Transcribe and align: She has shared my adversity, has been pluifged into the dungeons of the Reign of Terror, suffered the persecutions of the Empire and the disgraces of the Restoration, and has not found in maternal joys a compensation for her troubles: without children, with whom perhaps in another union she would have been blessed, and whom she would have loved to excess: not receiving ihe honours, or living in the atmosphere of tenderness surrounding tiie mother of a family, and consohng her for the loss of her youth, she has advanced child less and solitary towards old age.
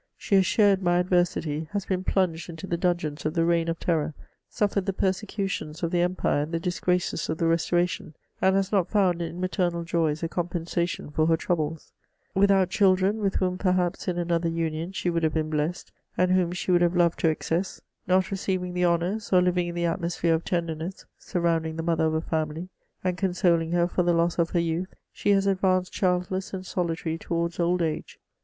She 0.17 0.33
has 0.33 0.47
shared 0.47 0.81
my 0.81 0.97
adversity, 0.97 1.67
has 1.73 1.85
been 1.85 2.03
pluifged 2.03 2.49
into 2.49 2.65
the 2.65 2.75
dungeons 2.75 3.23
of 3.23 3.35
the 3.35 3.45
Reign 3.45 3.67
of 3.67 3.79
Terror, 3.79 4.15
suffered 4.49 4.87
the 4.87 4.93
persecutions 4.93 5.83
of 5.83 5.91
the 5.91 6.01
Empire 6.01 6.41
and 6.41 6.51
the 6.51 6.59
disgraces 6.59 7.29
of 7.29 7.37
the 7.37 7.45
Restoration, 7.45 8.15
and 8.41 8.55
has 8.55 8.71
not 8.71 8.89
found 8.89 9.21
in 9.21 9.39
maternal 9.39 9.83
joys 9.83 10.23
a 10.23 10.27
compensation 10.27 11.11
for 11.11 11.27
her 11.27 11.37
troubles: 11.37 11.93
without 12.33 12.71
children, 12.71 13.19
with 13.19 13.35
whom 13.35 13.59
perhaps 13.59 14.07
in 14.07 14.17
another 14.17 14.49
union 14.49 14.91
she 14.91 15.11
would 15.11 15.21
have 15.21 15.35
been 15.35 15.51
blessed, 15.51 15.91
and 16.17 16.31
whom 16.31 16.51
she 16.51 16.71
would 16.71 16.81
have 16.81 16.95
loved 16.95 17.19
to 17.19 17.29
excess: 17.29 17.79
not 18.07 18.31
receiving 18.31 18.75
ihe 18.75 18.83
honours, 18.83 19.31
or 19.31 19.39
living 19.39 19.67
in 19.67 19.75
the 19.75 19.85
atmosphere 19.85 20.33
of 20.33 20.43
tenderness 20.43 21.05
surrounding 21.19 21.77
tiie 21.77 21.85
mother 21.85 22.05
of 22.05 22.15
a 22.15 22.21
family, 22.21 22.69
and 23.03 23.19
consohng 23.19 23.71
her 23.71 23.87
for 23.87 24.01
the 24.01 24.13
loss 24.15 24.39
of 24.39 24.49
her 24.49 24.59
youth, 24.59 24.95
she 25.13 25.29
has 25.29 25.45
advanced 25.45 25.93
child 25.93 26.31
less 26.31 26.55
and 26.55 26.65
solitary 26.65 27.19
towards 27.19 27.59
old 27.59 27.83
age. 27.83 28.17